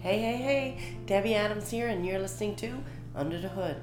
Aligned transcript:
Hey, 0.00 0.20
hey, 0.20 0.36
hey, 0.36 0.96
Debbie 1.06 1.34
Adams 1.34 1.70
here, 1.70 1.88
and 1.88 2.06
you're 2.06 2.20
listening 2.20 2.54
to 2.56 2.72
Under 3.16 3.36
the 3.36 3.48
Hood. 3.48 3.82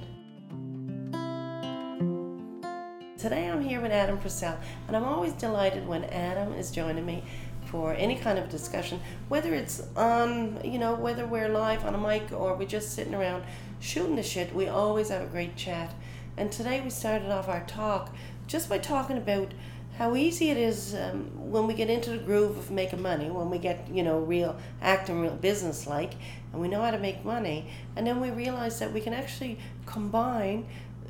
Today 3.17 3.49
I'm 3.49 3.61
here 3.61 3.81
with 3.81 3.91
Adam 3.91 4.17
Purcell, 4.19 4.57
and 4.87 4.95
I'm 4.95 5.03
always 5.03 5.33
delighted 5.33 5.85
when 5.85 6.05
Adam 6.05 6.53
is 6.53 6.71
joining 6.71 7.05
me 7.05 7.25
for 7.65 7.93
any 7.95 8.15
kind 8.15 8.39
of 8.39 8.47
discussion, 8.47 9.01
whether 9.27 9.53
it's 9.53 9.83
on, 9.97 10.61
you 10.63 10.79
know, 10.79 10.95
whether 10.95 11.27
we're 11.27 11.49
live 11.49 11.83
on 11.83 11.95
a 11.95 11.97
mic 11.97 12.31
or 12.31 12.55
we're 12.55 12.65
just 12.65 12.93
sitting 12.93 13.13
around 13.13 13.43
shooting 13.81 14.15
the 14.15 14.23
shit, 14.23 14.55
we 14.55 14.69
always 14.69 15.09
have 15.09 15.21
a 15.21 15.27
great 15.27 15.57
chat. 15.57 15.93
And 16.37 16.49
today 16.49 16.79
we 16.79 16.91
started 16.91 17.29
off 17.29 17.49
our 17.49 17.65
talk 17.65 18.15
just 18.47 18.69
by 18.69 18.77
talking 18.77 19.17
about 19.17 19.53
how 19.97 20.15
easy 20.15 20.49
it 20.49 20.57
is 20.57 20.93
um, 20.93 21.29
when 21.51 21.67
we 21.67 21.73
get 21.73 21.89
into 21.89 22.09
the 22.09 22.17
groove 22.17 22.57
of 22.57 22.69
making 22.69 23.01
money, 23.01 23.29
when 23.29 23.49
we 23.49 23.57
get, 23.57 23.87
you 23.89 24.03
know, 24.03 24.19
real 24.19 24.57
acting 24.81 25.21
real 25.21 25.35
business 25.35 25.87
like, 25.87 26.13
and 26.51 26.61
we 26.61 26.67
know 26.67 26.81
how 26.81 26.91
to 26.91 26.99
make 26.99 27.23
money, 27.23 27.69
and 27.95 28.05
then 28.05 28.19
we 28.19 28.29
realize 28.29 28.79
that 28.79 28.91
we 28.91 28.99
can 28.99 29.13
actually 29.13 29.57
combine 29.85 30.65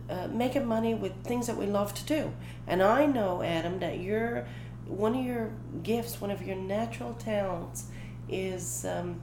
uh, 0.09 0.27
making 0.27 0.66
money 0.66 0.93
with 0.93 1.13
things 1.23 1.48
that 1.48 1.57
we 1.57 1.66
love 1.66 1.93
to 1.95 2.05
do. 2.05 2.31
And 2.67 2.84
I 2.84 3.07
know, 3.07 3.41
Adam, 3.41 3.79
that 3.79 3.99
you're 3.99 4.45
one 4.88 5.15
of 5.15 5.26
your 5.26 5.52
gifts, 5.81 6.21
one 6.21 6.29
of 6.29 6.43
your 6.43 6.55
natural 6.55 7.13
talents 7.15 7.85
is 8.29 8.85
um, 8.85 9.20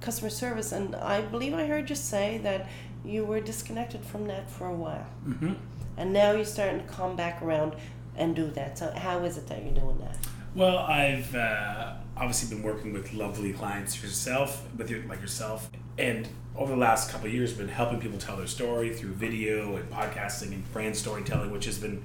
customer 0.00 0.30
service. 0.30 0.72
And 0.72 0.96
I 0.96 1.20
believe 1.20 1.52
I 1.52 1.66
heard 1.66 1.90
you 1.90 1.96
say 1.96 2.38
that 2.38 2.68
you 3.04 3.26
were 3.26 3.40
disconnected 3.40 4.04
from 4.04 4.26
that 4.28 4.50
for 4.50 4.66
a 4.66 4.74
while. 4.74 5.06
Mm-hmm. 5.28 5.52
And 5.96 6.12
now 6.12 6.32
you're 6.32 6.44
starting 6.44 6.80
to 6.80 6.86
come 6.86 7.14
back 7.14 7.42
around 7.42 7.76
and 8.16 8.34
do 8.34 8.50
that. 8.52 8.78
So, 8.78 8.92
how 8.96 9.24
is 9.24 9.36
it 9.36 9.46
that 9.48 9.62
you're 9.62 9.74
doing 9.74 9.98
that? 9.98 10.16
Well, 10.54 10.78
I've 10.78 11.34
uh, 11.34 11.94
obviously 12.16 12.54
been 12.54 12.64
working 12.64 12.92
with 12.92 13.12
lovely 13.12 13.52
clients 13.52 14.00
yourself, 14.02 14.64
with 14.76 14.88
your, 14.88 15.02
like 15.04 15.20
yourself, 15.20 15.68
and 15.98 16.28
over 16.56 16.72
the 16.72 16.78
last 16.78 17.10
couple 17.10 17.26
of 17.26 17.34
years, 17.34 17.52
been 17.52 17.68
helping 17.68 18.00
people 18.00 18.18
tell 18.18 18.36
their 18.36 18.46
story 18.46 18.92
through 18.92 19.12
video 19.12 19.76
and 19.76 19.90
podcasting 19.90 20.52
and 20.52 20.72
brand 20.72 20.96
storytelling, 20.96 21.50
which 21.50 21.64
has 21.64 21.78
been 21.78 22.02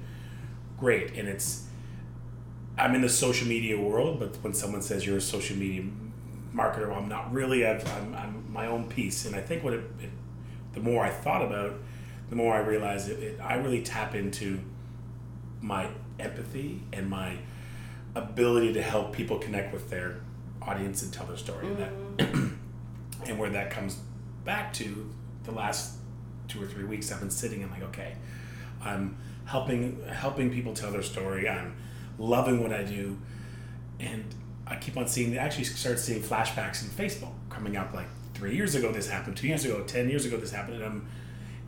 great. 0.78 1.16
And 1.16 1.28
it's 1.28 1.66
I'm 2.76 2.94
in 2.94 3.02
the 3.02 3.08
social 3.08 3.46
media 3.46 3.78
world, 3.80 4.18
but 4.18 4.36
when 4.42 4.54
someone 4.54 4.82
says 4.82 5.06
you're 5.06 5.18
a 5.18 5.20
social 5.20 5.56
media 5.56 5.84
marketer, 6.54 6.88
well, 6.88 6.98
I'm 6.98 7.08
not 7.08 7.32
really. 7.32 7.66
I'm, 7.66 8.14
I'm 8.14 8.52
my 8.52 8.66
own 8.66 8.88
piece, 8.88 9.26
and 9.26 9.36
I 9.36 9.40
think 9.40 9.62
what 9.62 9.74
it, 9.74 9.84
it, 10.00 10.10
the 10.72 10.80
more 10.80 11.04
I 11.04 11.10
thought 11.10 11.42
about, 11.42 11.74
the 12.30 12.36
more 12.36 12.54
I 12.54 12.60
realized 12.60 13.10
it, 13.10 13.18
it 13.20 13.40
I 13.40 13.54
really 13.54 13.82
tap 13.82 14.14
into 14.14 14.60
my 15.60 15.88
empathy 16.20 16.82
and 16.92 17.08
my 17.08 17.36
ability 18.14 18.72
to 18.74 18.82
help 18.82 19.12
people 19.12 19.38
connect 19.38 19.72
with 19.72 19.90
their 19.90 20.20
audience 20.62 21.02
and 21.02 21.12
tell 21.12 21.26
their 21.26 21.36
story. 21.36 21.66
And, 21.66 21.76
that, 21.78 21.92
mm-hmm. 22.16 22.54
and 23.26 23.38
where 23.38 23.50
that 23.50 23.70
comes 23.70 23.98
back 24.44 24.72
to 24.74 25.10
the 25.44 25.52
last 25.52 25.96
two 26.48 26.62
or 26.62 26.66
three 26.66 26.84
weeks, 26.84 27.12
I've 27.12 27.20
been 27.20 27.30
sitting 27.30 27.62
and 27.62 27.70
like, 27.70 27.82
okay, 27.84 28.16
I'm 28.82 29.16
helping 29.44 30.02
helping 30.08 30.50
people 30.50 30.74
tell 30.74 30.90
their 30.90 31.02
story. 31.02 31.48
I'm 31.48 31.74
loving 32.18 32.62
what 32.62 32.72
I 32.72 32.84
do, 32.84 33.18
and 33.98 34.24
I 34.66 34.76
keep 34.76 34.96
on 34.96 35.06
seeing. 35.06 35.36
I 35.38 35.42
actually 35.42 35.64
start 35.64 35.98
seeing 35.98 36.22
flashbacks 36.22 36.82
in 36.82 36.88
Facebook 36.90 37.32
coming 37.48 37.76
up 37.76 37.92
like 37.94 38.08
three 38.34 38.54
years 38.54 38.74
ago. 38.74 38.92
This 38.92 39.08
happened. 39.08 39.36
Two 39.36 39.48
years 39.48 39.64
ago. 39.64 39.82
Ten 39.86 40.08
years 40.08 40.24
ago. 40.24 40.36
This 40.36 40.52
happened. 40.52 40.76
And 40.76 40.84
I'm 40.84 41.08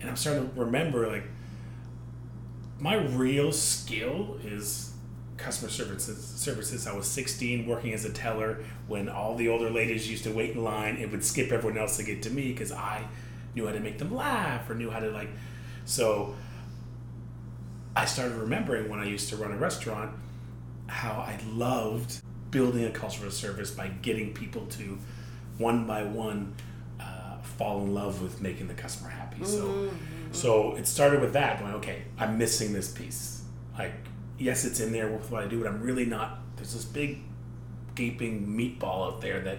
and 0.01 0.11
I'm 0.11 0.17
starting 0.17 0.51
to 0.51 0.61
remember 0.61 1.07
like 1.09 1.25
my 2.83 2.97
real 2.97 3.53
skill 3.53 4.37
is 4.45 4.93
customer 5.37 5.71
services. 5.71 6.19
Services. 6.19 6.89
I 6.89 6.93
was 6.93 7.07
16, 7.07 7.65
working 7.65 7.93
as 7.93 8.05
a 8.05 8.11
teller 8.11 8.65
when 8.89 9.09
all 9.09 9.37
the 9.37 9.49
older 9.49 9.71
ladies 9.71 10.11
used 10.11 10.25
to 10.25 10.33
wait 10.33 10.51
in 10.51 10.65
line 10.65 10.97
and 10.97 11.13
would 11.13 11.25
skip 11.25 11.53
everyone 11.53 11.79
else 11.79 11.97
to 11.99 12.03
get 12.03 12.23
to 12.23 12.31
me 12.31 12.51
because 12.51 12.73
I 12.73 13.07
knew 13.55 13.67
how 13.67 13.73
to 13.73 13.79
make 13.79 13.99
them 13.99 14.13
laugh 14.13 14.69
or 14.69 14.75
knew 14.75 14.91
how 14.91 14.99
to 14.99 15.11
like. 15.11 15.29
So 15.85 16.35
I 17.95 18.05
started 18.05 18.35
remembering 18.35 18.89
when 18.89 18.99
I 18.99 19.05
used 19.05 19.29
to 19.29 19.37
run 19.37 19.53
a 19.53 19.57
restaurant 19.57 20.17
how 20.89 21.13
I 21.13 21.39
loved 21.53 22.21
building 22.51 22.85
a 22.85 22.91
culture 22.91 23.25
of 23.25 23.33
service 23.33 23.71
by 23.71 23.89
getting 23.89 24.35
people 24.35 24.67
to 24.67 24.99
one 25.57 25.87
by 25.87 26.03
one 26.03 26.57
fall 27.59 27.83
in 27.83 27.95
love 27.95 28.23
with 28.23 28.41
making 28.41 28.69
the 28.69 28.75
customer 28.75 29.11
happy. 29.11 29.45
So, 29.45 29.67
Mm-hmm. 29.67 30.33
so 30.33 30.75
it 30.77 30.87
started 30.87 31.21
with 31.21 31.33
that 31.35 31.61
going, 31.61 31.75
okay, 31.75 32.03
I'm 32.19 32.39
missing 32.39 32.73
this 32.73 32.91
piece. 32.91 33.43
Like, 33.79 33.93
yes, 34.39 34.65
it's 34.65 34.81
in 34.81 34.93
there 34.93 35.09
with 35.09 35.31
what 35.31 35.43
I 35.45 35.47
do, 35.47 35.63
but 35.63 35.69
I'm 35.69 35.81
really 35.83 36.05
not. 36.07 36.39
There's 36.57 36.73
this 36.75 36.85
big 36.85 37.19
gaping 37.95 38.47
meatball 38.47 39.07
out 39.15 39.21
there 39.21 39.41
that 39.41 39.59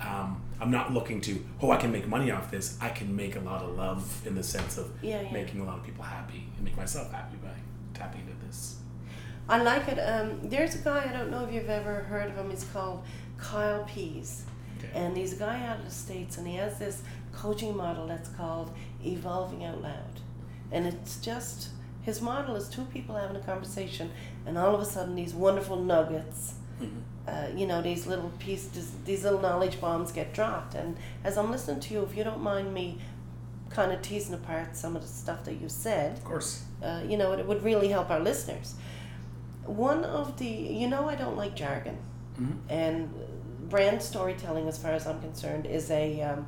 um, 0.00 0.42
I'm 0.60 0.70
not 0.70 0.92
looking 0.92 1.20
to. 1.22 1.44
Oh, 1.60 1.70
I 1.70 1.76
can 1.76 1.92
make 1.92 2.06
money 2.06 2.30
off 2.30 2.50
this. 2.50 2.76
I 2.80 2.88
can 2.90 3.14
make 3.14 3.36
a 3.36 3.40
lot 3.40 3.62
of 3.62 3.76
love 3.76 4.22
in 4.26 4.34
the 4.34 4.42
sense 4.42 4.78
of 4.78 4.90
Yeah, 5.02 5.22
yeah. 5.22 5.32
making 5.32 5.60
a 5.60 5.64
lot 5.64 5.78
of 5.78 5.84
people 5.84 6.04
happy 6.04 6.48
and 6.56 6.64
make 6.64 6.76
myself 6.76 7.10
happy 7.12 7.36
by 7.42 7.50
tapping 7.94 8.22
into 8.22 8.46
this. 8.46 8.76
I 9.48 9.60
like 9.62 9.88
it. 9.88 9.98
Um, 9.98 10.40
there's 10.48 10.74
a 10.76 10.78
guy, 10.78 11.04
I 11.08 11.12
don't 11.12 11.30
know 11.30 11.44
if 11.44 11.52
you've 11.52 11.68
ever 11.68 11.94
heard 12.04 12.30
of 12.30 12.36
him, 12.36 12.50
he's 12.50 12.64
called 12.72 13.02
Kyle 13.38 13.86
Cease. 13.92 14.44
Okay. 14.84 14.98
And 14.98 15.16
he's 15.16 15.32
a 15.34 15.36
guy 15.36 15.64
out 15.66 15.78
of 15.78 15.84
the 15.84 15.90
States, 15.90 16.38
and 16.38 16.46
he 16.46 16.56
has 16.56 16.78
this 16.78 17.02
coaching 17.32 17.76
model 17.76 18.06
that's 18.06 18.28
called 18.30 18.72
Evolving 19.04 19.64
Out 19.64 19.80
Loud. 19.82 20.20
And 20.70 20.86
it's 20.86 21.16
just, 21.20 21.68
his 22.02 22.20
model 22.20 22.56
is 22.56 22.68
two 22.68 22.84
people 22.86 23.14
having 23.16 23.36
a 23.36 23.40
conversation, 23.44 24.10
and 24.46 24.56
all 24.58 24.74
of 24.74 24.80
a 24.80 24.84
sudden, 24.84 25.14
these 25.14 25.34
wonderful 25.34 25.76
nuggets, 25.76 26.54
uh, 27.28 27.46
you 27.54 27.66
know, 27.66 27.80
these 27.82 28.06
little 28.06 28.30
pieces, 28.38 28.90
these 29.04 29.22
little 29.24 29.40
knowledge 29.40 29.80
bombs 29.80 30.10
get 30.12 30.32
dropped. 30.34 30.74
And 30.74 30.96
as 31.24 31.38
I'm 31.38 31.50
listening 31.50 31.80
to 31.80 31.94
you, 31.94 32.02
if 32.02 32.16
you 32.16 32.24
don't 32.24 32.42
mind 32.42 32.72
me 32.74 32.98
kind 33.70 33.92
of 33.92 34.02
teasing 34.02 34.34
apart 34.34 34.76
some 34.76 34.96
of 34.96 35.02
the 35.02 35.08
stuff 35.08 35.44
that 35.44 35.54
you 35.60 35.68
said, 35.68 36.16
Of 36.18 36.24
course. 36.24 36.64
uh, 36.82 37.00
you 37.06 37.16
know, 37.16 37.32
it 37.32 37.46
would 37.46 37.62
really 37.62 37.88
help 37.88 38.10
our 38.10 38.20
listeners. 38.20 38.74
One 39.64 40.04
of 40.04 40.38
the, 40.38 40.46
you 40.46 40.88
know, 40.88 41.08
I 41.08 41.14
don't 41.14 41.36
like 41.36 41.54
jargon, 41.54 41.98
Mhm. 42.38 42.56
and 42.68 43.14
brand 43.72 44.02
storytelling, 44.02 44.68
as 44.68 44.76
far 44.76 44.92
as 44.92 45.06
I'm 45.06 45.18
concerned, 45.22 45.64
is 45.64 45.90
a, 45.90 46.20
um, 46.20 46.46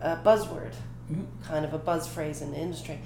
a 0.00 0.16
buzzword, 0.16 0.72
Mhm. 1.10 1.26
kind 1.42 1.64
of 1.64 1.74
a 1.74 1.78
buzz 1.78 2.06
phrase 2.06 2.40
in 2.42 2.52
the 2.52 2.58
industry. 2.58 3.00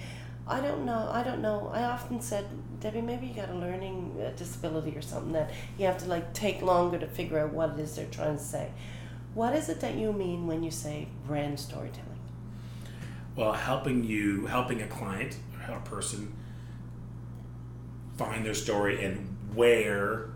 I 0.47 0.60
don't 0.60 0.84
know. 0.84 1.09
I 1.10 1.22
don't 1.22 1.41
know. 1.41 1.70
I 1.72 1.82
often 1.84 2.20
said, 2.20 2.44
Debbie, 2.78 3.00
maybe 3.00 3.26
you 3.26 3.34
got 3.34 3.48
a 3.48 3.54
learning 3.54 4.20
uh, 4.22 4.37
disability 4.37 4.94
or 4.94 5.00
something 5.00 5.32
that 5.32 5.50
you 5.78 5.87
have 5.87 5.97
to 5.98 6.04
like 6.06 6.34
take 6.34 6.60
longer 6.60 6.98
to 6.98 7.06
figure 7.06 7.38
out 7.38 7.54
what 7.54 7.70
it 7.70 7.78
is 7.81 7.97
they're 7.97 8.04
trying 8.06 8.37
to 8.37 8.42
say. 8.42 8.70
What 9.32 9.54
is 9.54 9.70
it 9.70 9.81
that 9.81 9.94
you 9.94 10.12
mean 10.12 10.47
when 10.47 10.62
you 10.62 10.70
say 10.70 11.08
brand 11.26 11.58
storytelling? 11.58 12.04
Well, 13.34 13.54
helping 13.54 14.04
you, 14.04 14.44
helping 14.47 14.82
a 14.82 14.87
client 14.87 15.38
or 15.69 15.76
a 15.76 15.81
person 15.81 16.34
find 18.19 18.44
their 18.44 18.54
story 18.54 19.03
and 19.04 19.37
where, 19.54 20.31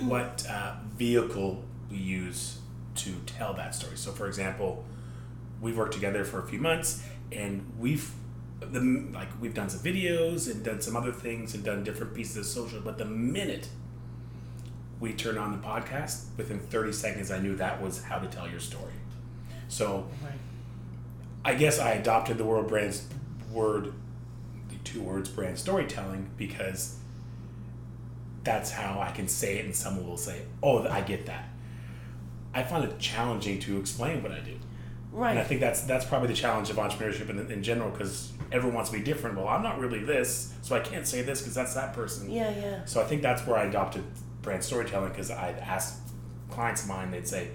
what 0.00 0.46
uh, 0.48 0.74
vehicle 0.96 1.62
we 1.92 1.98
use 1.98 2.58
to 2.96 3.12
tell 3.26 3.54
that 3.54 3.74
story. 3.74 3.96
So, 3.96 4.10
for 4.12 4.26
example, 4.26 4.84
we've 5.60 5.76
worked 5.76 5.94
together 5.94 6.24
for 6.24 6.40
a 6.40 6.46
few 6.46 6.58
months 6.58 7.04
and 7.30 7.64
we've 7.78 8.10
the 8.60 8.80
like 9.12 9.28
we've 9.40 9.54
done 9.54 9.68
some 9.68 9.80
videos 9.80 10.50
and 10.50 10.64
done 10.64 10.80
some 10.80 10.96
other 10.96 11.12
things 11.12 11.54
and 11.54 11.64
done 11.64 11.82
different 11.82 12.14
pieces 12.14 12.36
of 12.36 12.46
social 12.46 12.80
but 12.80 12.96
the 12.96 13.04
minute 13.04 13.66
we 15.00 15.12
turned 15.12 15.36
on 15.36 15.50
the 15.50 15.58
podcast 15.58 16.26
within 16.36 16.60
30 16.60 16.92
seconds 16.92 17.30
i 17.32 17.40
knew 17.40 17.56
that 17.56 17.82
was 17.82 18.04
how 18.04 18.18
to 18.18 18.28
tell 18.28 18.48
your 18.48 18.60
story 18.60 18.92
so 19.66 20.06
Right. 20.22 20.32
I 21.44 21.54
guess 21.54 21.80
I 21.80 21.92
adopted 21.92 22.38
the 22.38 22.44
word 22.44 22.68
brand 22.68 23.00
word, 23.50 23.92
the 24.68 24.76
two 24.84 25.02
words 25.02 25.28
brand 25.28 25.58
storytelling 25.58 26.30
because 26.36 26.96
that's 28.44 28.70
how 28.70 29.00
I 29.00 29.10
can 29.10 29.28
say 29.28 29.58
it, 29.58 29.64
and 29.64 29.74
someone 29.74 30.06
will 30.06 30.16
say, 30.16 30.42
"Oh, 30.62 30.86
I 30.86 31.00
get 31.00 31.26
that." 31.26 31.48
I 32.54 32.62
find 32.62 32.84
it 32.84 32.98
challenging 32.98 33.58
to 33.60 33.78
explain 33.78 34.22
what 34.22 34.32
I 34.32 34.40
do, 34.40 34.56
Right. 35.12 35.30
and 35.30 35.38
I 35.38 35.44
think 35.44 35.60
that's 35.60 35.82
that's 35.82 36.04
probably 36.04 36.28
the 36.28 36.34
challenge 36.34 36.70
of 36.70 36.76
entrepreneurship 36.76 37.28
in, 37.30 37.50
in 37.50 37.62
general 37.62 37.90
because 37.90 38.32
everyone 38.50 38.74
wants 38.74 38.90
to 38.90 38.96
be 38.98 39.02
different. 39.02 39.36
Well, 39.36 39.48
I'm 39.48 39.62
not 39.62 39.78
really 39.78 40.04
this, 40.04 40.52
so 40.62 40.76
I 40.76 40.80
can't 40.80 41.06
say 41.06 41.22
this 41.22 41.40
because 41.40 41.54
that's 41.54 41.74
that 41.74 41.94
person. 41.94 42.30
yeah, 42.30 42.50
yeah. 42.58 42.84
So 42.84 43.00
I 43.00 43.04
think 43.04 43.22
that's 43.22 43.46
where 43.46 43.56
I 43.56 43.64
adopted 43.64 44.04
brand 44.42 44.62
storytelling 44.64 45.10
because 45.10 45.30
I'd 45.30 45.58
ask 45.58 45.98
clients 46.50 46.82
of 46.82 46.88
mine, 46.88 47.10
they'd 47.10 47.26
say, 47.28 47.48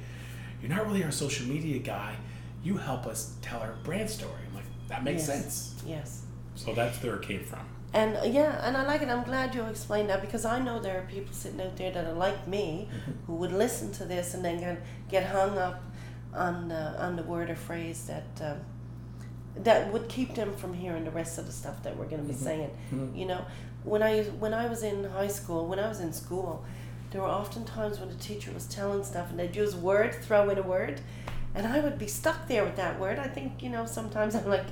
"You're 0.61 0.71
not 0.71 0.85
really 0.87 1.03
our 1.03 1.11
social 1.11 1.47
media 1.47 1.77
guy. 1.79 2.15
You 2.63 2.77
help 2.77 3.05
us 3.05 3.35
tell 3.41 3.59
our 3.59 3.75
brand 3.83 4.09
story." 4.09 4.41
I'm 4.49 4.55
like, 4.55 4.65
"That 4.87 5.03
makes 5.03 5.27
Yes. 5.27 5.43
sense." 5.43 5.83
Yes. 5.85 6.21
So 6.57 6.73
that's 6.73 7.01
where 7.03 7.15
it 7.15 7.21
came 7.21 7.43
from. 7.43 7.59
And 7.93 8.33
yeah, 8.33 8.59
and 8.67 8.75
I 8.75 8.83
like 8.85 9.01
it. 9.01 9.07
I'm 9.07 9.23
glad 9.23 9.55
you 9.55 9.63
explained 9.63 10.09
that 10.09 10.21
because 10.21 10.43
I 10.43 10.59
know 10.59 10.79
there 10.79 10.99
are 10.99 11.07
people 11.07 11.33
sitting 11.33 11.61
out 11.61 11.77
there 11.77 11.91
that 11.91 12.05
are 12.05 12.13
like 12.13 12.47
me, 12.47 12.89
who 13.25 13.35
would 13.35 13.53
listen 13.53 13.91
to 13.93 14.05
this 14.05 14.33
and 14.33 14.43
then 14.43 14.59
get, 14.59 14.85
get 15.09 15.25
hung 15.25 15.57
up 15.57 15.81
on 16.33 16.71
uh, 16.71 16.97
on 16.99 17.15
the 17.15 17.23
word 17.23 17.49
or 17.49 17.55
phrase 17.55 18.05
that 18.07 18.27
um, 18.41 18.57
that 19.63 19.91
would 19.93 20.09
keep 20.09 20.35
them 20.35 20.55
from 20.55 20.73
hearing 20.73 21.05
the 21.05 21.11
rest 21.11 21.37
of 21.37 21.45
the 21.45 21.51
stuff 21.51 21.81
that 21.83 21.95
we're 21.97 22.05
going 22.05 22.21
to 22.21 22.27
be 22.27 22.33
saying. 22.33 22.69
You 23.15 23.25
know, 23.25 23.45
when 23.83 24.03
I 24.03 24.23
when 24.23 24.53
I 24.53 24.67
was 24.67 24.83
in 24.83 25.05
high 25.05 25.27
school, 25.27 25.67
when 25.67 25.79
I 25.79 25.87
was 25.87 26.01
in 26.01 26.11
school, 26.11 26.65
there 27.11 27.21
were 27.21 27.27
often 27.27 27.63
times 27.63 27.99
when 27.99 28.09
the 28.09 28.15
teacher 28.15 28.51
was 28.51 28.65
telling 28.67 29.03
stuff 29.03 29.29
and 29.29 29.39
they'd 29.39 29.55
use 29.55 29.75
word, 29.75 30.13
throw 30.13 30.49
in 30.49 30.57
a 30.57 30.61
word, 30.61 31.01
And 31.55 31.65
I 31.65 31.79
would 31.79 31.97
be 31.97 32.07
stuck 32.07 32.47
there 32.47 32.63
with 32.63 32.75
that 32.75 32.99
word. 32.99 33.17
I 33.17 33.27
think, 33.27 33.63
you 33.63 33.69
know, 33.69 33.85
sometimes 33.85 34.35
I'm 34.35 34.47
like 34.47 34.65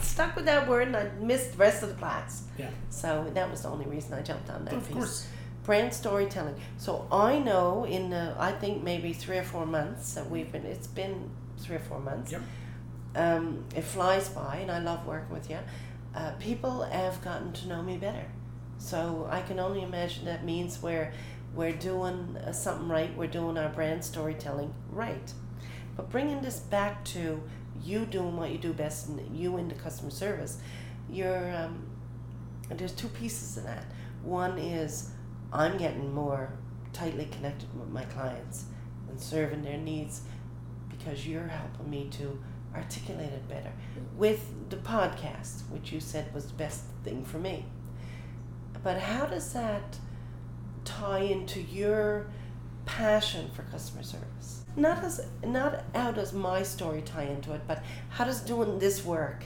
stuck 0.00 0.36
with 0.36 0.44
that 0.46 0.68
word 0.68 0.88
and 0.88 0.96
I 0.96 1.08
missed 1.20 1.52
the 1.52 1.58
rest 1.58 1.82
of 1.82 1.88
the 1.88 1.94
class. 1.94 2.44
Yeah. 2.58 2.70
So 2.90 3.30
that 3.34 3.50
was 3.50 3.62
the 3.62 3.68
only 3.68 3.86
reason 3.86 4.14
I 4.14 4.22
jumped 4.22 4.50
on 4.50 4.64
that 4.64 4.74
Of 4.74 4.86
piece. 4.86 4.94
course. 4.96 5.28
Brand 5.64 5.92
storytelling. 5.92 6.54
So 6.78 7.06
I 7.10 7.38
know 7.38 7.84
in 7.84 8.10
the, 8.10 8.34
I 8.38 8.52
think 8.52 8.82
maybe 8.84 9.12
three 9.12 9.38
or 9.38 9.42
four 9.42 9.66
months 9.66 10.14
that 10.14 10.30
we've 10.30 10.50
been, 10.52 10.64
it's 10.64 10.86
been 10.86 11.30
three 11.58 11.76
or 11.76 11.80
four 11.80 11.98
months. 12.00 12.32
Yep. 12.32 12.42
Um, 13.16 13.64
it 13.74 13.82
flies 13.82 14.28
by 14.28 14.56
and 14.56 14.70
I 14.70 14.78
love 14.78 15.06
working 15.06 15.34
with 15.34 15.50
you. 15.50 15.58
Uh, 16.14 16.32
people 16.38 16.82
have 16.82 17.22
gotten 17.24 17.52
to 17.54 17.68
know 17.68 17.82
me 17.82 17.96
better. 17.96 18.26
So 18.78 19.26
I 19.30 19.40
can 19.40 19.58
only 19.58 19.82
imagine 19.82 20.26
that 20.26 20.44
means 20.44 20.82
we're, 20.82 21.12
we're 21.54 21.72
doing 21.72 22.36
uh, 22.36 22.52
something 22.52 22.88
right, 22.88 23.14
we're 23.16 23.26
doing 23.26 23.56
our 23.58 23.70
brand 23.70 24.04
storytelling 24.04 24.72
right. 24.90 25.32
But 25.96 26.10
bringing 26.10 26.42
this 26.42 26.60
back 26.60 27.04
to 27.06 27.42
you 27.82 28.06
doing 28.06 28.36
what 28.36 28.50
you 28.50 28.58
do 28.58 28.72
best 28.72 29.08
and 29.08 29.36
you 29.36 29.56
into 29.56 29.74
customer 29.74 30.10
service, 30.10 30.58
you're, 31.10 31.54
um, 31.54 31.86
there's 32.70 32.92
two 32.92 33.08
pieces 33.08 33.56
of 33.56 33.64
that. 33.64 33.84
One 34.22 34.58
is 34.58 35.10
I'm 35.52 35.76
getting 35.78 36.12
more 36.12 36.50
tightly 36.92 37.26
connected 37.26 37.68
with 37.78 37.88
my 37.90 38.04
clients 38.04 38.64
and 39.08 39.20
serving 39.20 39.62
their 39.62 39.78
needs 39.78 40.22
because 40.90 41.26
you're 41.26 41.46
helping 41.46 41.88
me 41.88 42.08
to 42.12 42.38
articulate 42.74 43.30
it 43.30 43.48
better 43.48 43.72
with 44.16 44.70
the 44.70 44.76
podcast, 44.76 45.62
which 45.70 45.92
you 45.92 46.00
said 46.00 46.32
was 46.34 46.46
the 46.46 46.54
best 46.54 46.84
thing 47.04 47.24
for 47.24 47.38
me. 47.38 47.64
But 48.82 48.98
how 49.00 49.26
does 49.26 49.52
that 49.52 49.98
tie 50.84 51.20
into 51.20 51.60
your 51.60 52.26
passion 52.84 53.50
for 53.54 53.62
customer 53.62 54.02
service? 54.02 54.65
Not 54.76 55.02
as 55.02 55.24
not 55.44 55.82
how 55.94 56.12
does 56.12 56.32
my 56.32 56.62
story 56.62 57.02
tie 57.02 57.24
into 57.24 57.52
it, 57.54 57.62
but 57.66 57.82
how 58.10 58.24
does 58.24 58.40
doing 58.40 58.78
this 58.78 59.04
work? 59.04 59.44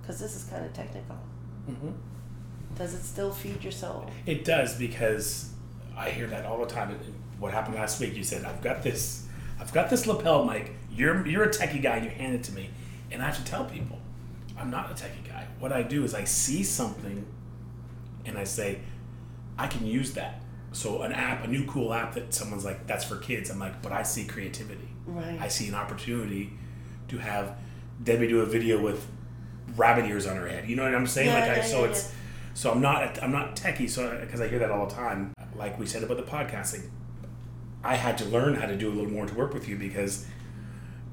Because 0.00 0.18
this 0.18 0.34
is 0.34 0.44
kind 0.44 0.64
of 0.64 0.72
technical. 0.72 1.16
hmm 1.66 1.90
Does 2.76 2.94
it 2.94 3.02
still 3.02 3.30
feed 3.30 3.62
your 3.62 3.72
soul? 3.72 4.10
It 4.26 4.44
does 4.44 4.76
because 4.76 5.50
I 5.96 6.10
hear 6.10 6.26
that 6.26 6.44
all 6.44 6.58
the 6.58 6.66
time. 6.66 6.98
What 7.38 7.52
happened 7.52 7.76
last 7.76 8.00
week? 8.00 8.14
You 8.16 8.24
said, 8.24 8.44
"I've 8.44 8.62
got 8.62 8.82
this, 8.82 9.26
I've 9.60 9.72
got 9.72 9.90
this 9.90 10.06
lapel 10.06 10.44
mic. 10.44 10.72
You're 10.90 11.26
you're 11.26 11.44
a 11.44 11.48
techie 11.50 11.80
guy. 11.82 11.96
and 11.96 12.04
You 12.06 12.10
hand 12.10 12.34
it 12.34 12.42
to 12.44 12.52
me, 12.52 12.70
and 13.12 13.22
I 13.22 13.26
have 13.26 13.36
to 13.36 13.44
tell 13.44 13.64
people, 13.66 13.98
I'm 14.58 14.70
not 14.70 14.90
a 14.90 14.94
techie 14.94 15.28
guy. 15.28 15.46
What 15.60 15.72
I 15.72 15.82
do 15.82 16.02
is 16.04 16.14
I 16.14 16.24
see 16.24 16.62
something, 16.64 17.24
and 18.24 18.36
I 18.36 18.44
say, 18.44 18.80
I 19.56 19.66
can 19.68 19.86
use 19.86 20.12
that. 20.14 20.40
So 20.74 21.02
an 21.02 21.12
app, 21.12 21.44
a 21.44 21.46
new 21.46 21.64
cool 21.66 21.94
app 21.94 22.14
that 22.14 22.34
someone's 22.34 22.64
like, 22.64 22.86
that's 22.86 23.04
for 23.04 23.16
kids. 23.16 23.48
I'm 23.48 23.60
like, 23.60 23.80
but 23.80 23.92
I 23.92 24.02
see 24.02 24.24
creativity. 24.24 24.88
Right. 25.06 25.38
I 25.40 25.48
see 25.48 25.68
an 25.68 25.74
opportunity 25.74 26.52
to 27.08 27.18
have 27.18 27.56
Debbie 28.02 28.26
do 28.26 28.40
a 28.40 28.46
video 28.46 28.82
with 28.82 29.06
rabbit 29.76 30.06
ears 30.06 30.26
on 30.26 30.36
her 30.36 30.48
head. 30.48 30.68
You 30.68 30.74
know 30.74 30.82
what 30.82 30.94
I'm 30.94 31.06
saying? 31.06 31.28
Yeah, 31.28 31.40
like, 31.40 31.50
I, 31.50 31.56
yeah, 31.56 31.62
so 31.62 31.80
yeah, 31.80 31.90
it's 31.90 32.12
so 32.54 32.72
I'm 32.72 32.80
not 32.80 33.22
I'm 33.22 33.30
not 33.30 33.54
techie. 33.54 33.88
So 33.88 34.18
because 34.20 34.40
I 34.40 34.48
hear 34.48 34.58
that 34.58 34.70
all 34.70 34.86
the 34.86 34.94
time. 34.94 35.32
Like 35.54 35.78
we 35.78 35.86
said 35.86 36.02
about 36.02 36.16
the 36.16 36.24
podcasting, 36.24 36.88
I 37.84 37.94
had 37.94 38.18
to 38.18 38.24
learn 38.24 38.54
how 38.54 38.66
to 38.66 38.76
do 38.76 38.88
a 38.88 38.94
little 38.94 39.10
more 39.10 39.26
to 39.26 39.34
work 39.34 39.54
with 39.54 39.68
you 39.68 39.76
because 39.76 40.26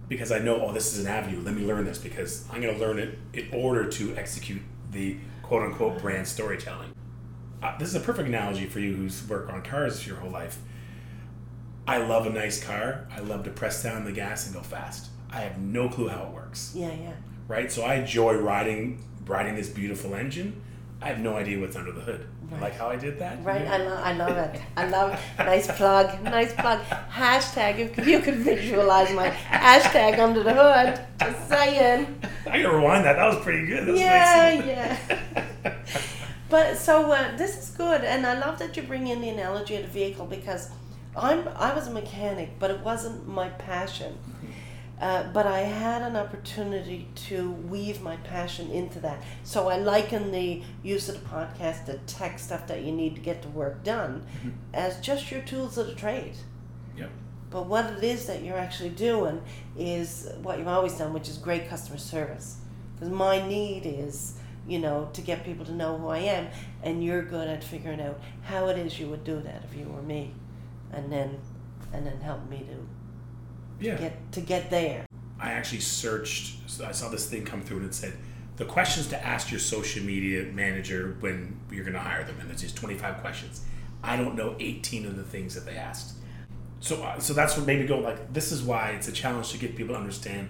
because 0.08 0.32
I 0.32 0.40
know 0.40 0.66
oh 0.66 0.74
this 0.74 0.94
is 0.94 1.06
an 1.06 1.12
avenue. 1.12 1.42
Let 1.42 1.54
me 1.54 1.66
learn 1.66 1.86
this 1.86 2.00
because 2.00 2.46
I'm 2.52 2.62
going 2.62 2.74
to 2.74 2.80
learn 2.80 2.98
it 2.98 3.20
in 3.34 3.48
order 3.54 3.88
to 3.88 4.16
execute 4.16 4.62
the 4.92 5.18
quote 5.44 5.62
unquote 5.62 6.02
brand 6.02 6.28
storytelling. 6.28 6.94
Uh, 7.62 7.78
this 7.78 7.90
is 7.90 7.96
a 7.96 8.00
perfect 8.00 8.28
analogy 8.28 8.66
for 8.66 8.80
you 8.80 8.96
who's 8.96 9.28
worked 9.28 9.52
on 9.52 9.62
cars 9.62 10.06
your 10.08 10.16
whole 10.18 10.32
life. 10.32 10.58
I 11.88 11.98
love 11.98 12.26
a 12.26 12.30
nice 12.30 12.64
car. 12.64 13.08
I 13.16 13.20
love 13.20 13.44
to 13.46 13.50
press 13.52 13.84
down 13.84 14.04
the 14.06 14.12
gas 14.12 14.46
and 14.46 14.56
go 14.56 14.62
fast. 14.62 15.10
I 15.32 15.42
have 15.42 15.58
no 15.60 15.88
clue 15.90 16.08
how 16.08 16.24
it 16.24 16.34
works, 16.34 16.74
Yeah, 16.76 16.92
yeah. 16.92 17.14
right? 17.48 17.72
So 17.72 17.84
I 17.84 17.96
enjoy 17.96 18.34
riding 18.36 19.04
riding 19.26 19.56
this 19.56 19.70
beautiful 19.70 20.16
engine. 20.16 20.62
I 21.02 21.08
have 21.08 21.20
no 21.20 21.36
idea 21.38 21.60
what's 21.60 21.76
under 21.76 21.92
the 21.92 22.02
hood. 22.02 22.28
Right. 22.50 22.62
Like 22.62 22.76
how 22.76 22.90
I 22.90 22.96
did 22.98 23.18
that? 23.20 23.44
Right, 23.44 23.62
Yeah. 23.62 23.74
I 23.74 23.78
love, 23.78 24.00
I 24.04 24.14
love 24.14 24.38
it. 24.38 24.62
I 24.78 24.88
love 24.90 25.20
nice 25.38 25.68
plug, 25.72 26.22
nice 26.24 26.54
plug. 26.54 26.80
Hashtag 27.12 27.80
if 27.98 28.08
you 28.08 28.20
could 28.20 28.36
visualize 28.38 29.12
my 29.14 29.30
hashtag 29.30 30.20
under 30.20 30.44
the 30.44 30.54
hood. 30.54 31.00
Just 31.20 31.50
saying. 31.50 32.22
I 32.50 32.62
gotta 32.62 32.76
rewind 32.76 33.06
that. 33.06 33.14
That 33.16 33.28
was 33.34 33.44
pretty 33.44 33.66
good. 33.68 33.86
That 33.88 33.92
was 33.92 34.02
Yeah, 34.02 34.56
nice. 34.60 34.66
yeah. 34.68 35.78
But 36.52 36.78
so 36.78 37.10
uh, 37.14 37.38
this 37.38 37.58
is 37.58 37.70
good, 37.70 38.04
and 38.04 38.28
I 38.28 38.38
love 38.38 38.60
that 38.60 38.76
you 38.76 38.84
bring 38.84 39.08
in 39.08 39.22
the 39.22 39.30
analogy 39.30 39.78
of 39.78 39.84
the 39.84 39.88
vehicle 39.88 40.26
because 40.26 40.70
I'm 41.16 41.48
I 41.56 41.74
was 41.74 41.88
a 41.88 41.92
mechanic, 41.92 42.60
but 42.60 42.70
it 42.70 42.82
wasn't 42.82 43.26
my 43.26 43.50
passion. 43.50 44.18
Uh, 45.00 45.24
but 45.34 45.48
I 45.48 45.62
had 45.62 46.04
an 46.04 46.16
opportunity 46.16 47.08
to 47.16 47.52
weave 47.52 48.04
my 48.04 48.18
passion 48.18 48.70
into 48.70 49.00
that. 49.00 49.24
So 49.44 49.68
I 49.68 49.78
liken 49.78 50.32
the 50.32 50.62
use 50.84 51.10
of 51.10 51.16
the 51.20 51.28
podcast, 51.28 51.88
the 51.88 51.98
tech 52.06 52.38
stuff 52.38 52.68
that 52.68 52.84
you 52.84 52.92
need 52.92 53.16
to 53.16 53.22
get 53.22 53.42
the 53.42 53.50
work 53.50 53.84
done, 53.84 54.24
as 54.74 55.00
just 55.00 55.32
your 55.32 55.42
tools 55.42 55.80
of 55.80 55.88
the 55.88 55.96
trade. 55.96 56.36
Yep. 56.98 57.10
But 57.50 57.66
what 57.66 57.86
it 57.86 58.04
is 58.04 58.28
that 58.28 58.44
you're 58.44 58.60
actually 58.60 58.90
doing 58.90 59.42
is 59.76 60.30
what 60.44 60.60
you've 60.60 60.68
always 60.68 60.94
done, 60.94 61.14
which 61.14 61.30
is 61.30 61.38
great 61.38 61.68
customer 61.68 61.98
service. 61.98 62.58
Because 62.94 63.10
my 63.12 63.46
need 63.48 63.88
is, 63.88 64.36
you 64.68 64.80
know, 64.80 65.10
to 65.14 65.22
get 65.22 65.44
people 65.44 65.66
to 65.66 65.74
know 65.74 65.98
who 65.98 66.08
I 66.08 66.20
am, 66.20 66.48
and 66.84 67.04
you're 67.04 67.24
good 67.24 67.48
at 67.48 67.64
figuring 67.64 68.02
out 68.02 68.20
how 68.44 68.68
it 68.68 68.78
is 68.78 69.00
you 69.00 69.08
would 69.10 69.24
do 69.24 69.40
that 69.42 69.64
if 69.64 69.78
you 69.78 69.88
were 69.88 70.02
me, 70.02 70.34
and 70.92 71.12
then, 71.12 71.40
and 71.94 72.06
then 72.06 72.20
help 72.22 72.48
me 72.50 72.66
to 72.70 73.86
Yeah. 73.86 73.96
get 73.98 74.32
to 74.34 74.42
get 74.42 74.70
there. 74.70 75.06
I 75.40 75.54
actually 75.54 75.80
searched. 75.82 76.82
I 76.86 76.92
saw 76.92 77.10
this 77.10 77.28
thing 77.28 77.44
come 77.44 77.62
through 77.64 77.78
and 77.78 77.86
it 77.88 77.96
said 77.96 78.14
the 78.58 78.66
questions 78.66 79.08
to 79.08 79.26
ask 79.26 79.50
your 79.50 79.60
social 79.60 80.04
media 80.04 80.44
manager 80.54 81.16
when 81.20 81.58
you're 81.72 81.84
going 81.84 81.96
to 81.96 82.00
hire 82.00 82.24
them, 82.24 82.36
and 82.40 82.48
there's 82.50 82.62
just 82.62 82.76
25 82.78 83.18
questions. 83.22 83.62
I 84.04 84.18
don't 84.18 84.36
know 84.36 84.56
18 84.60 85.06
of 85.08 85.16
the 85.16 85.24
things 85.24 85.56
that 85.56 85.66
they 85.66 85.78
asked. 85.78 86.18
So, 86.80 87.02
uh, 87.04 87.20
so 87.20 87.34
that's 87.34 87.58
what 87.58 87.66
made 87.66 87.80
me 87.80 87.88
go 87.88 88.00
like, 88.00 88.34
this 88.34 88.52
is 88.52 88.62
why 88.64 88.92
it's 88.92 89.08
a 89.08 89.12
challenge 89.12 89.52
to 89.52 89.58
get 89.58 89.76
people 89.76 89.94
to 89.96 90.00
understand 90.00 90.50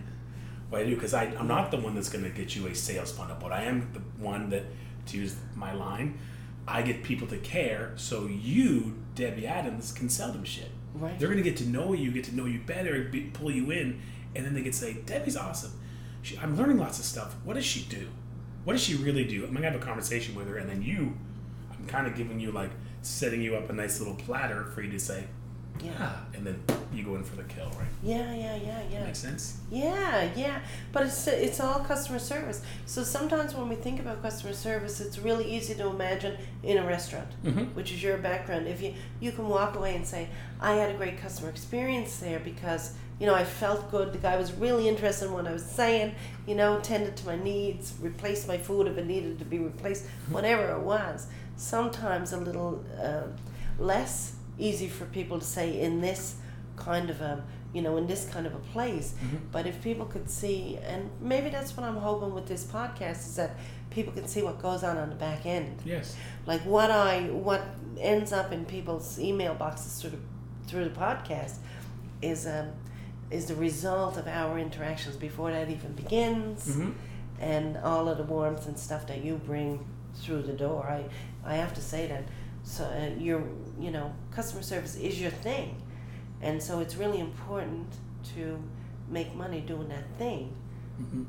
what 0.72 0.82
I 0.82 0.86
do 0.86 0.96
because 0.96 1.14
I'm 1.14 1.48
not 1.48 1.70
the 1.70 1.78
one 1.78 1.94
that's 1.96 2.08
going 2.08 2.24
to 2.24 2.30
get 2.30 2.56
you 2.56 2.66
a 2.68 2.74
sales 2.74 3.12
funnel, 3.12 3.36
but 3.40 3.52
I 3.52 3.64
am 3.64 3.90
the 3.94 4.00
one 4.24 4.50
that, 4.52 4.64
to 5.08 5.18
use 5.18 5.36
my 5.54 5.74
line, 5.74 6.18
I 6.66 6.82
get 6.82 7.04
people 7.04 7.28
to 7.28 7.38
care 7.38 7.92
so 7.98 8.28
you, 8.28 8.98
Debbie 9.14 9.46
Adams, 9.46 9.92
can 9.92 10.08
sell 10.08 10.32
them 10.32 10.46
shit. 10.46 10.72
Right. 10.94 11.20
They're 11.20 11.28
going 11.28 11.44
to 11.44 11.50
get 11.50 11.58
to 11.58 11.68
know 11.68 11.92
you, 11.92 12.12
get 12.12 12.24
to 12.26 12.36
know 12.36 12.46
you 12.46 12.60
better, 12.60 13.04
be, 13.04 13.22
pull 13.22 13.52
you 13.52 13.70
in, 13.72 14.00
and 14.34 14.46
then 14.46 14.54
they 14.54 14.62
can 14.62 14.72
say, 14.72 14.94
Debbie's 15.06 15.36
awesome. 15.36 15.74
She, 16.22 16.38
I'm 16.38 16.56
learning 16.56 16.78
lots 16.78 17.00
of 17.00 17.06
stuff. 17.06 17.36
What 17.44 17.56
does 17.56 17.66
she 17.66 17.82
do? 17.82 18.08
What 18.64 18.74
does 18.74 18.84
she 18.84 18.96
really 18.96 19.26
do? 19.26 19.44
I'm 19.44 19.52
going 19.52 19.64
to 19.64 19.72
have 19.72 19.82
a 19.82 19.84
conversation 19.84 20.36
with 20.36 20.48
her, 20.48 20.56
and 20.56 20.70
then 20.70 20.82
you, 20.82 21.18
I'm 21.70 21.86
kind 21.88 22.08
of 22.08 22.16
giving 22.16 22.40
you 22.40 22.52
like, 22.52 22.70
setting 23.02 23.42
you 23.42 23.58
up 23.58 23.70
a 23.70 23.74
nice 23.74 24.00
little 24.00 24.16
platter 24.16 24.64
for 24.66 24.82
you 24.82 24.92
to 24.92 25.00
say, 25.00 25.26
Yeah. 25.84 25.92
ah, 26.00 26.20
and 26.36 26.46
then 26.46 26.62
you 26.94 27.04
go 27.04 27.16
in 27.16 27.24
for 27.24 27.36
the 27.38 27.44
kill, 27.44 27.70
right? 27.80 27.88
Yeah, 28.04 28.34
yeah, 28.36 28.56
yeah, 28.56 28.82
yeah. 28.92 29.04
Makes 29.06 29.20
sense? 29.20 29.58
Yeah, 29.72 30.30
yeah, 30.36 30.60
but 30.92 31.04
it's 31.04 31.28
it's 31.28 31.60
all 31.60 31.80
customer 31.80 32.20
service. 32.20 32.62
So 32.86 33.04
sometimes 33.04 33.56
when 33.56 33.68
we 33.70 33.76
think 33.76 34.00
about 34.00 34.22
customer 34.22 34.54
service, 34.54 35.00
it's 35.02 35.18
really 35.18 35.46
easy 35.46 35.74
to 35.76 35.88
imagine 35.88 36.38
in 36.64 36.78
a 36.78 36.86
restaurant, 36.86 37.30
Mhm. 37.44 37.74
which 37.74 37.92
is 37.92 38.04
your 38.04 38.18
background. 38.18 38.68
If 38.68 38.82
you 38.82 38.94
you 39.20 39.32
can 39.32 39.48
walk 39.48 39.76
away 39.76 39.96
and 39.96 40.06
say, 40.06 40.28
"I 40.60 40.74
had 40.74 40.90
a 40.92 40.98
great 40.98 41.18
customer 41.22 41.50
experience 41.50 42.18
there 42.18 42.40
because 42.40 42.92
you 43.20 43.26
know 43.28 43.34
I 43.36 43.46
felt 43.46 43.90
good. 43.92 44.12
The 44.14 44.20
guy 44.30 44.36
was 44.38 44.52
really 44.54 44.88
interested 44.88 45.26
in 45.28 45.34
what 45.34 45.48
I 45.48 45.54
was 45.54 45.64
saying. 45.66 46.14
You 46.46 46.56
know, 46.56 46.80
tended 46.82 47.16
to 47.18 47.26
my 47.26 47.38
needs, 47.38 47.94
replaced 48.02 48.48
my 48.48 48.58
food 48.58 48.88
if 48.88 48.98
it 48.98 49.06
needed 49.08 49.40
to 49.40 49.46
be 49.46 49.58
replaced, 49.60 50.04
whatever 50.30 50.66
it 50.78 50.82
was." 50.96 51.28
Sometimes 51.56 52.34
a 52.34 52.38
little 52.38 52.84
uh, 53.02 53.28
less 53.80 54.34
easy 54.62 54.88
for 54.88 55.06
people 55.06 55.40
to 55.40 55.46
say 55.46 55.80
in 55.82 56.02
this 56.02 56.36
kind 56.76 57.10
of 57.10 57.20
a 57.22 57.44
you 57.74 57.82
know 57.82 57.98
in 57.98 58.06
this 58.08 58.28
kind 58.34 58.46
of 58.46 58.54
a 58.54 58.64
place 58.74 59.14
but 59.52 59.66
if 59.66 59.82
people 59.82 60.06
could 60.06 60.30
see 60.30 60.78
and 60.86 61.10
maybe 61.22 61.50
that's 61.50 61.76
what 61.78 61.86
i'm 61.86 61.96
hoping 61.98 62.34
with 62.34 62.48
this 62.48 62.64
podcast 62.66 63.20
is 63.30 63.36
that 63.36 63.52
people 63.90 64.12
can 64.14 64.28
see 64.28 64.42
what 64.42 64.62
goes 64.62 64.84
on 64.84 64.98
on 64.98 65.10
the 65.10 65.16
back 65.16 65.46
end 65.46 65.80
Yes. 65.86 66.16
like 66.46 66.62
what 66.66 66.92
i 66.92 67.22
what 67.50 67.62
ends 68.00 68.32
up 68.34 68.52
in 68.52 68.66
people's 68.66 69.20
email 69.20 69.54
boxes 69.54 70.02
through 70.02 70.12
the 70.12 70.18
through 70.68 70.84
the 70.86 70.96
podcast 71.06 71.56
is 72.22 72.46
um 72.46 72.68
is 73.30 73.46
the 73.46 73.56
result 73.56 74.18
of 74.18 74.28
our 74.28 74.60
interactions 74.60 75.16
before 75.16 75.52
that 75.52 75.70
even 75.70 75.94
begins 75.94 76.68
Mm-hmm. 76.68 76.92
and 77.40 77.78
all 77.78 78.10
of 78.10 78.18
the 78.18 78.24
warmth 78.24 78.68
and 78.68 78.78
stuff 78.78 79.08
that 79.08 79.24
you 79.24 79.36
bring 79.46 79.86
through 80.16 80.42
the 80.42 80.52
door. 80.54 80.86
I, 80.86 81.06
I 81.46 81.56
have 81.56 81.74
to 81.76 81.82
say 81.82 82.06
that. 82.08 82.24
So 82.64 82.84
uh, 82.86 83.20
your, 83.20 83.44
you 83.80 83.92
know, 83.92 84.14
customer 84.32 84.62
service 84.62 84.96
is 84.96 85.20
your 85.22 85.32
thing, 85.32 85.82
and 86.42 86.62
so 86.62 86.80
it's 86.80 86.96
really 86.96 87.20
important 87.20 87.88
to 88.36 88.62
make 89.10 89.36
money 89.36 89.62
doing 89.62 89.90
that 89.90 90.06
thing. 90.18 90.54
Mm-hmm. 91.02 91.24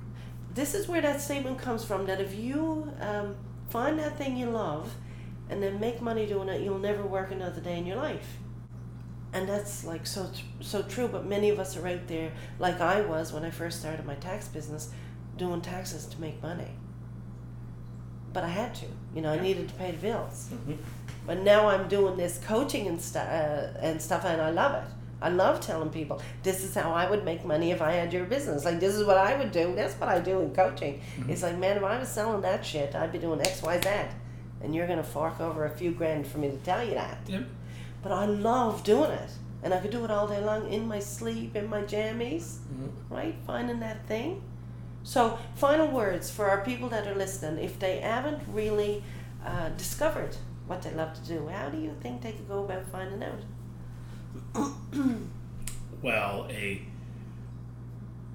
This 0.55 0.75
is 0.75 0.89
where 0.89 1.01
that 1.03 1.21
statement 1.21 1.59
comes 1.59 1.85
from. 1.85 2.07
That 2.07 2.21
if 2.21 2.35
you 2.35 2.93
um, 3.01 3.37
find 3.71 3.99
that 3.99 4.19
thing 4.19 4.37
you 4.37 4.47
love, 4.51 4.95
and 5.51 5.63
then 5.63 5.81
make 5.81 6.01
money 6.03 6.27
doing 6.27 6.49
it, 6.49 6.61
you'll 6.63 6.79
never 6.79 7.03
work 7.05 7.31
another 7.33 7.61
day 7.61 7.79
in 7.79 7.87
your 7.87 7.97
life. 7.97 8.39
and 9.35 9.49
that's 9.49 9.85
like 9.85 10.07
so 10.07 10.31
so 10.61 10.83
true. 10.83 11.09
But 11.09 11.27
many 11.27 11.51
of 11.51 11.59
us 11.59 11.77
are 11.77 11.87
out 11.89 12.07
there, 12.09 12.33
like 12.59 12.81
I 12.81 13.01
was 13.03 13.33
when 13.33 13.45
I 13.45 13.51
first 13.51 13.81
started 13.81 14.05
my 14.07 14.15
tax 14.17 14.49
business, 14.49 14.91
doing 15.39 15.61
taxes 15.63 16.07
to 16.07 16.21
make 16.21 16.43
money. 16.43 16.71
But 18.33 18.45
I 18.45 18.49
had 18.49 18.75
to, 18.77 18.87
you 19.15 19.21
know, 19.21 19.33
I 19.33 19.41
needed 19.41 19.69
to 19.69 19.75
pay 19.75 19.91
the 19.91 19.99
bills. 19.99 20.49
Mhm. 20.53 20.79
But 21.27 21.39
now 21.43 21.69
I'm 21.69 21.89
doing 21.89 22.17
this 22.17 22.39
coaching 22.45 22.87
and 22.89 23.01
stuff 23.01 23.29
uh, 23.29 23.79
and 23.81 24.01
stuff, 24.03 24.25
and 24.25 24.41
I 24.41 24.51
love 24.51 24.75
it. 24.83 24.89
I 25.21 25.29
love 25.29 25.61
telling 25.61 25.91
people 25.91 26.21
this 26.43 26.65
is 26.65 26.75
how 26.75 26.93
I 26.93 27.09
would 27.09 27.25
make 27.25 27.45
money 27.45 27.71
if 27.71 27.81
I 27.81 27.93
had 27.93 28.13
your 28.13 28.25
business. 28.25 28.65
Like 28.65 28.81
this 28.81 28.95
is 28.97 29.05
what 29.05 29.19
I 29.19 29.37
would 29.39 29.53
do. 29.53 29.73
That's 29.77 29.95
what 29.95 30.09
I 30.09 30.19
do 30.19 30.41
in 30.41 30.53
coaching. 30.53 31.01
It's 31.29 31.43
like, 31.45 31.57
man, 31.59 31.77
if 31.77 31.85
I 31.85 31.99
was 32.01 32.09
selling 32.09 32.41
that 32.43 32.67
shit, 32.67 32.97
I'd 32.97 33.13
be 33.13 33.19
doing 33.19 33.41
X, 33.41 33.63
Y, 33.63 33.81
Z, 33.81 33.89
and 34.63 34.75
you're 34.75 34.89
gonna 34.89 35.05
fork 35.05 35.41
over 35.41 35.65
a 35.65 35.71
few 35.71 35.93
grand 35.93 36.27
for 36.27 36.39
me 36.39 36.49
to 36.51 36.57
tell 36.59 36.83
you 36.83 36.95
that. 36.95 37.19
Yep. 37.29 37.45
But 38.03 38.11
I 38.11 38.25
love 38.27 38.83
doing 38.83 39.13
it, 39.13 39.31
and 39.63 39.73
I 39.73 39.79
could 39.79 39.93
do 39.93 40.05
it 40.05 40.11
all 40.11 40.27
day 40.27 40.41
long 40.45 40.69
in 40.73 40.89
my 40.89 40.99
sleep, 40.99 41.55
in 41.55 41.71
my 41.71 41.83
jammies, 41.83 42.57
Mhm. 42.75 42.91
right? 43.09 43.37
Finding 43.47 43.79
that 43.79 44.05
thing. 44.09 44.43
So, 45.05 45.39
final 45.55 45.87
words 45.87 46.31
for 46.31 46.49
our 46.51 46.63
people 46.65 46.89
that 46.89 47.07
are 47.07 47.15
listening. 47.15 47.63
If 47.65 47.79
they 47.79 48.01
haven't 48.01 48.41
really 48.49 49.05
uh, 49.45 49.69
discovered 49.71 50.37
what 50.73 50.81
they 50.81 50.91
love 50.93 51.13
to 51.13 51.29
do, 51.29 51.47
how 51.49 51.69
do 51.69 51.77
you 51.79 51.95
think 52.01 52.23
they 52.23 52.33
could 52.33 52.49
go 52.49 52.65
about 52.65 52.85
finding 52.91 53.23
out? 53.23 53.41
Well, 56.03 56.49
a 56.51 56.83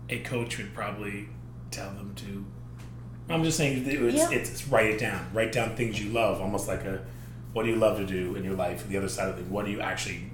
a 0.07 0.19
coach 0.19 0.57
would 0.57 0.73
probably 0.73 1.27
tell 1.69 1.89
them 1.89 2.13
to. 2.15 2.45
I'm 3.29 3.43
just 3.43 3.57
saying 3.57 3.83
it's, 3.85 4.15
Yeah. 4.15 4.29
it's, 4.31 4.51
it's 4.51 4.67
write 4.69 4.85
it 4.85 4.99
down. 5.01 5.27
Write 5.33 5.51
down 5.51 5.75
things 5.75 6.01
you 6.01 6.09
love, 6.13 6.39
almost 6.39 6.69
like 6.69 6.85
a 6.85 7.03
what 7.51 7.63
do 7.63 7.69
you 7.69 7.75
love 7.75 7.97
to 7.97 8.05
do 8.05 8.35
in 8.35 8.45
your 8.45 8.53
life. 8.53 8.87
The 8.87 8.95
other 8.95 9.09
side 9.09 9.27
of 9.27 9.37
it, 9.37 9.47
what 9.47 9.65
do 9.65 9.71
you 9.71 9.81
actually, 9.81 10.31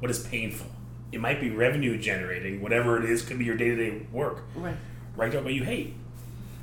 what 0.00 0.10
is 0.10 0.26
painful? 0.26 0.66
It 1.12 1.20
might 1.20 1.40
be 1.40 1.50
revenue 1.50 1.96
generating, 1.96 2.60
whatever 2.60 2.98
it 3.00 3.08
is. 3.08 3.22
Could 3.22 3.38
be 3.38 3.44
your 3.44 3.56
day 3.56 3.68
to 3.68 3.76
day 3.76 4.06
work. 4.10 4.42
Right. 4.56 4.74
Write 5.16 5.30
down 5.30 5.44
what 5.44 5.54
you 5.54 5.62
hate, 5.62 5.94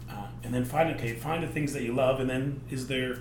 uh, 0.10 0.28
and 0.44 0.54
then 0.54 0.66
find 0.66 0.94
okay, 0.98 1.14
find 1.14 1.42
the 1.42 1.48
things 1.48 1.72
that 1.72 1.84
you 1.84 1.94
love, 1.94 2.20
and 2.20 2.30
then 2.30 2.60
is 2.70 2.88
there 2.88 3.20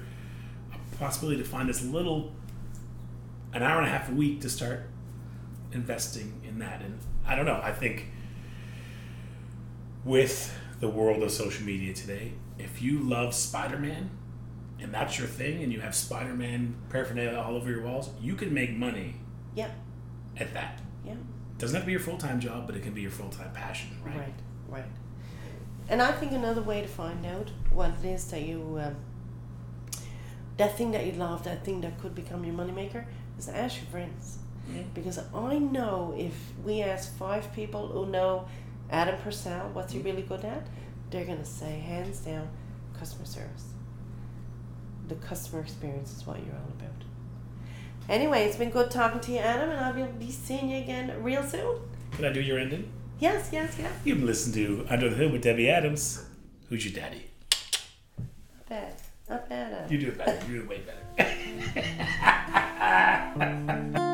possibility 0.99 1.43
to 1.43 1.49
find 1.49 1.69
this 1.69 1.83
little 1.85 2.33
an 3.53 3.63
hour 3.63 3.79
and 3.79 3.87
a 3.87 3.91
half 3.91 4.09
a 4.11 4.13
week 4.13 4.41
to 4.43 4.49
start 4.51 4.89
investing 5.73 6.41
in 6.47 6.59
that? 6.59 6.83
And 6.83 6.99
I 7.27 7.35
don't 7.35 7.47
know. 7.47 7.61
I 7.63 7.73
think 7.73 8.07
with 10.05 10.57
the 10.81 10.89
world 10.89 11.23
of 11.23 11.31
social 11.31 11.65
media 11.65 11.93
today, 11.95 12.33
if 12.59 12.81
you 12.83 12.99
love 13.01 13.35
Spider 13.35 13.79
Man 13.79 14.11
and 14.79 14.93
that's 14.93 15.19
your 15.19 15.27
thing, 15.27 15.63
and 15.63 15.73
you 15.73 15.81
have 15.81 15.95
Spider 15.95 16.35
Man 16.35 16.75
paraphernalia 16.91 17.39
all 17.39 17.57
over 17.57 17.71
your 17.71 17.83
walls, 17.83 18.11
you 18.21 18.35
can 18.35 18.53
make 18.53 18.77
money 18.77 19.17
Yeah. 19.55 19.71
at 20.37 20.53
that. 20.53 20.83
Yeah. 21.05 21.15
Doesn't 21.57 21.75
have 21.75 21.85
to 21.85 21.87
be 21.87 21.93
your 21.93 22.01
full 22.01 22.19
time 22.19 22.41
job, 22.41 22.67
but 22.67 22.77
it 22.77 22.83
can 22.83 22.93
be 22.93 23.01
your 23.01 23.11
full 23.11 23.31
time 23.31 23.51
passion, 23.53 23.89
right? 24.05 24.17
Right. 24.19 24.35
Right. 24.69 24.85
And 25.89 26.03
I 26.03 26.13
think 26.13 26.33
another 26.33 26.61
way 26.61 26.83
to 26.83 26.89
find 26.89 27.25
out 27.25 27.51
what 27.71 27.91
it 28.03 28.05
is 28.07 28.27
that 28.31 28.43
you, 28.43 28.79
um, 28.83 28.97
that 30.57 30.77
thing 30.77 30.93
that 30.93 31.07
you 31.07 31.13
love, 31.13 31.45
that 31.45 31.65
thing 31.65 31.81
that 31.83 31.99
could 32.01 32.15
become 32.15 32.45
your 32.45 32.55
moneymaker, 32.55 33.05
is 33.39 33.49
ask 33.49 33.77
your 33.77 33.87
friends. 33.87 34.39
Yeah. 34.75 34.83
Because 34.95 35.19
I 35.35 35.59
know 35.59 36.15
if 36.17 36.35
we 36.65 36.83
ask 36.83 37.17
five 37.17 37.53
people 37.53 37.87
who 37.89 38.07
know 38.07 38.49
Adam 38.91 39.19
Purcell, 39.21 39.71
what's 39.73 39.93
he 39.93 39.99
mm-hmm. 39.99 40.09
really 40.09 40.23
good 40.23 40.45
at, 40.45 40.67
they're 41.11 41.25
going 41.25 41.39
to 41.39 41.45
say, 41.45 41.79
hands 41.79 42.21
down, 42.21 42.49
customer 42.99 43.27
service. 43.27 43.65
The 45.09 45.15
customer 45.17 45.61
experience 45.63 46.17
is 46.17 46.27
what 46.27 46.39
you're 46.45 46.55
all 46.55 46.73
about. 46.79 47.05
Anyway, 48.09 48.45
it's 48.45 48.57
been 48.57 48.71
good 48.71 48.91
talking 48.91 49.21
to 49.21 49.33
you, 49.33 49.39
Adam, 49.39 49.71
and 49.71 49.81
I'll 49.81 50.13
be 50.13 50.31
seeing 50.31 50.71
you 50.71 50.79
again 50.79 51.23
real 51.23 51.43
soon. 51.43 51.79
Can 52.13 52.25
I 52.25 52.33
do 52.33 52.41
your 52.41 52.59
ending? 52.59 52.91
Yes, 53.19 53.51
yes, 53.53 53.77
yes. 53.79 53.93
You've 54.05 54.19
been 54.19 54.27
listening 54.27 54.67
to 54.67 54.87
Under 54.93 55.09
the 55.09 55.17
Hood 55.17 55.33
with 55.33 55.43
Debbie 55.43 55.69
Adams. 55.71 56.25
Who's 56.69 56.85
your 56.85 57.01
daddy? 57.01 57.27
You 59.89 59.99
do 59.99 60.09
it 60.09 60.19
better. 60.19 60.39
You 60.49 60.57
do 60.57 60.63
it 60.63 60.69
way 60.69 60.81
better. 60.81 60.97